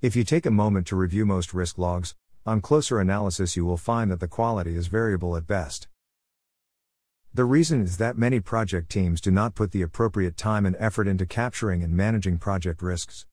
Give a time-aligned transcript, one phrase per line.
[0.00, 2.14] If you take a moment to review most risk logs,
[2.46, 5.88] on closer analysis you will find that the quality is variable at best.
[7.34, 11.08] The reason is that many project teams do not put the appropriate time and effort
[11.08, 13.26] into capturing and managing project risks.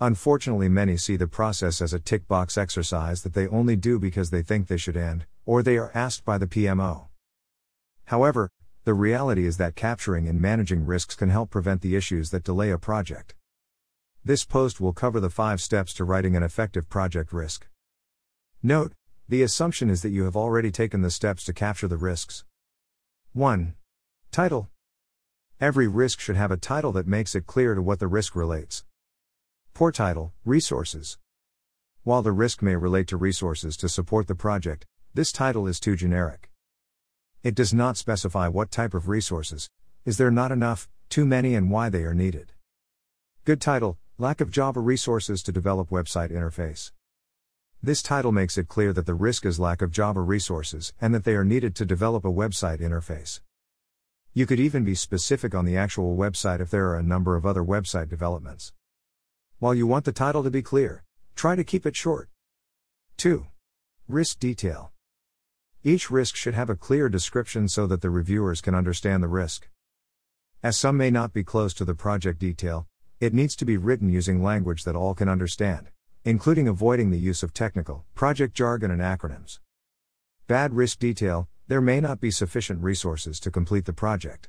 [0.00, 4.30] Unfortunately, many see the process as a tick box exercise that they only do because
[4.30, 7.08] they think they should end, or they are asked by the PMO.
[8.04, 8.50] However,
[8.84, 12.70] the reality is that capturing and managing risks can help prevent the issues that delay
[12.70, 13.34] a project.
[14.24, 17.66] This post will cover the five steps to writing an effective project risk.
[18.62, 18.92] Note,
[19.28, 22.44] the assumption is that you have already taken the steps to capture the risks.
[23.32, 23.74] 1.
[24.30, 24.70] Title
[25.60, 28.84] Every risk should have a title that makes it clear to what the risk relates.
[29.74, 31.18] Poor title, Resources.
[32.04, 35.96] While the risk may relate to resources to support the project, this title is too
[35.96, 36.48] generic.
[37.42, 39.68] It does not specify what type of resources,
[40.04, 42.52] is there not enough, too many, and why they are needed.
[43.44, 46.92] Good title Lack of Java resources to develop website interface.
[47.82, 51.24] This title makes it clear that the risk is lack of Java resources and that
[51.24, 53.40] they are needed to develop a website interface.
[54.32, 57.44] You could even be specific on the actual website if there are a number of
[57.44, 58.72] other website developments.
[59.58, 61.02] While you want the title to be clear,
[61.34, 62.28] try to keep it short.
[63.16, 63.44] 2.
[64.06, 64.92] Risk detail.
[65.82, 69.68] Each risk should have a clear description so that the reviewers can understand the risk.
[70.62, 72.86] As some may not be close to the project detail,
[73.22, 75.86] it needs to be written using language that all can understand,
[76.24, 79.60] including avoiding the use of technical, project jargon and acronyms.
[80.48, 84.48] Bad risk detail there may not be sufficient resources to complete the project.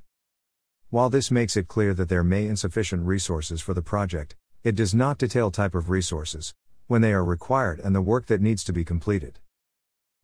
[0.90, 4.96] While this makes it clear that there may insufficient resources for the project, it does
[4.96, 6.56] not detail type of resources,
[6.88, 9.38] when they are required and the work that needs to be completed.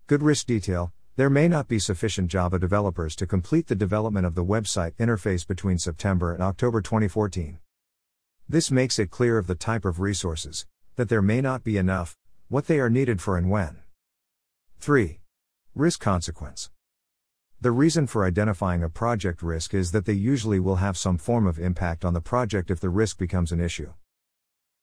[0.07, 4.33] Good risk detail there may not be sufficient Java developers to complete the development of
[4.33, 7.59] the website interface between September and October 2014.
[8.51, 12.17] This makes it clear of the type of resources, that there may not be enough,
[12.47, 13.77] what they are needed for and when.
[14.79, 15.19] 3.
[15.75, 16.71] Risk consequence.
[17.61, 21.45] The reason for identifying a project risk is that they usually will have some form
[21.45, 23.93] of impact on the project if the risk becomes an issue.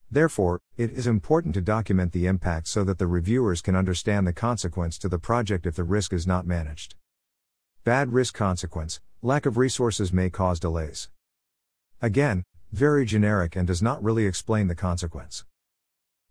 [0.09, 4.31] Therefore, it is important to document the impact so that the reviewers can understand the
[4.31, 6.95] consequence to the project if the risk is not managed.
[7.83, 11.09] Bad risk consequence lack of resources may cause delays.
[12.01, 15.45] Again, very generic and does not really explain the consequence.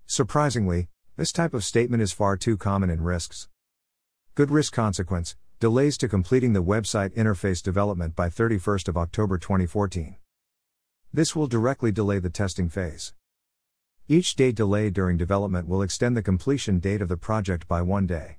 [0.07, 3.49] Surprisingly, this type of statement is far too common in risks.
[4.35, 10.17] Good risk consequence delays to completing the website interface development by 31st of October 2014.
[11.13, 13.15] This will directly delay the testing phase.
[14.07, 18.07] Each day delay during development will extend the completion date of the project by one
[18.07, 18.37] day.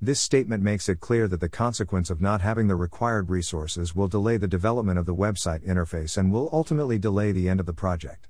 [0.00, 4.06] This statement makes it clear that the consequence of not having the required resources will
[4.06, 7.72] delay the development of the website interface and will ultimately delay the end of the
[7.72, 8.28] project.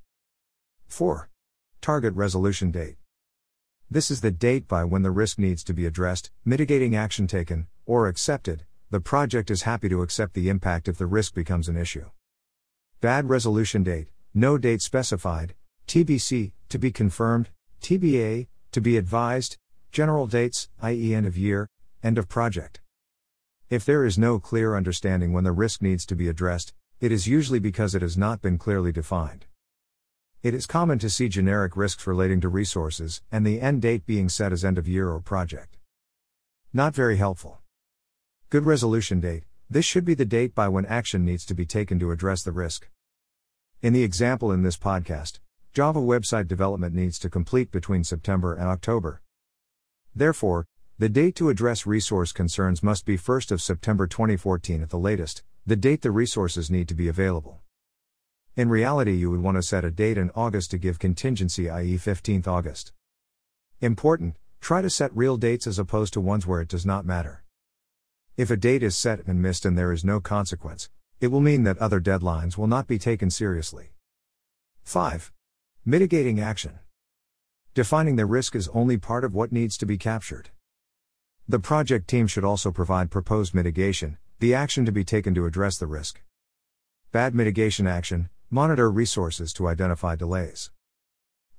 [0.86, 1.28] 4.
[1.82, 2.96] Target resolution date.
[3.90, 7.66] This is the date by when the risk needs to be addressed, mitigating action taken,
[7.84, 8.64] or accepted.
[8.88, 12.06] The project is happy to accept the impact if the risk becomes an issue.
[13.02, 15.54] Bad resolution date, no date specified,
[15.86, 17.50] TBC, to be confirmed,
[17.82, 19.58] TBA, to be advised,
[19.90, 21.68] General dates, i.e., end of year,
[22.02, 22.80] end of project.
[23.70, 27.26] If there is no clear understanding when the risk needs to be addressed, it is
[27.26, 29.46] usually because it has not been clearly defined.
[30.42, 34.28] It is common to see generic risks relating to resources, and the end date being
[34.28, 35.76] set as end of year or project.
[36.72, 37.58] Not very helpful.
[38.50, 41.98] Good resolution date this should be the date by when action needs to be taken
[41.98, 42.88] to address the risk.
[43.82, 45.40] In the example in this podcast,
[45.74, 49.20] Java website development needs to complete between September and October.
[50.14, 50.66] Therefore,
[50.98, 55.44] the date to address resource concerns must be 1st of September 2014 at the latest,
[55.64, 57.60] the date the resources need to be available.
[58.56, 61.96] In reality, you would want to set a date in August to give contingency, i.e.,
[61.96, 62.92] 15th August.
[63.80, 67.44] Important, try to set real dates as opposed to ones where it does not matter.
[68.36, 70.90] If a date is set and missed and there is no consequence,
[71.20, 73.92] it will mean that other deadlines will not be taken seriously.
[74.82, 75.32] 5.
[75.84, 76.80] Mitigating action.
[77.78, 80.50] Defining the risk is only part of what needs to be captured.
[81.48, 85.78] The project team should also provide proposed mitigation, the action to be taken to address
[85.78, 86.20] the risk.
[87.12, 90.72] Bad mitigation action monitor resources to identify delays.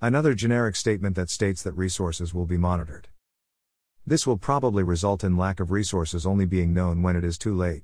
[0.02, 3.08] Another generic statement that states that resources will be monitored.
[4.06, 7.56] This will probably result in lack of resources only being known when it is too
[7.56, 7.84] late.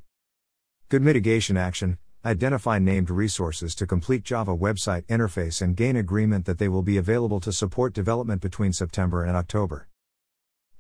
[0.90, 6.58] Good mitigation action Identify named resources to complete Java website interface and gain agreement that
[6.58, 9.88] they will be available to support development between September and October.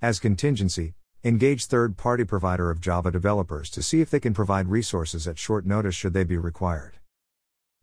[0.01, 4.69] As contingency, engage third party provider of Java developers to see if they can provide
[4.69, 6.97] resources at short notice should they be required.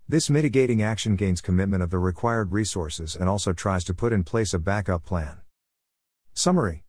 [0.08, 4.24] This mitigating action gains commitment of the required resources and also tries to put in
[4.24, 5.36] place a backup plan.
[6.34, 6.82] Summary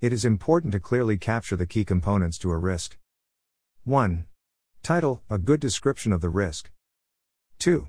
[0.00, 2.96] It is important to clearly capture the key components to a risk.
[3.84, 4.24] 1.
[4.82, 6.68] Title A good description of the risk.
[7.60, 7.86] 2.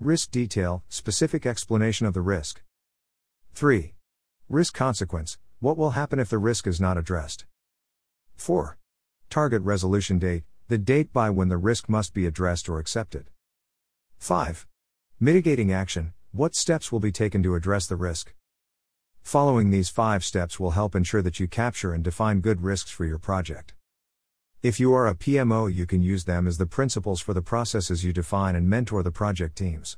[0.00, 2.62] Risk detail, specific explanation of the risk.
[3.52, 3.92] 3.
[4.48, 7.44] Risk consequence, what will happen if the risk is not addressed?
[8.36, 8.78] 4.
[9.28, 13.28] Target resolution date, the date by when the risk must be addressed or accepted.
[14.16, 14.66] 5.
[15.20, 18.32] Mitigating action What steps will be taken to address the risk?
[19.20, 23.04] Following these five steps will help ensure that you capture and define good risks for
[23.04, 23.74] your project.
[24.62, 28.04] If you are a PMO, you can use them as the principles for the processes
[28.04, 29.96] you define and mentor the project teams.